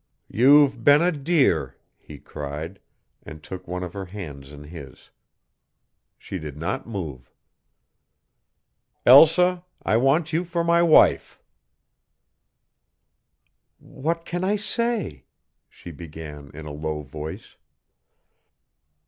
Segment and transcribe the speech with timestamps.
[0.31, 2.79] "You've been a dear!" he cried,
[3.21, 5.11] and took one of her hands in his.
[6.17, 7.31] She did not move.
[9.05, 11.39] "Elsa, I want you for my wife!"
[13.77, 15.25] "What can I say?"
[15.69, 17.57] she began in a low voice.